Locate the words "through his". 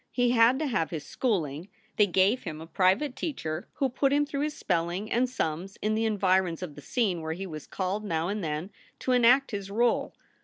4.25-4.57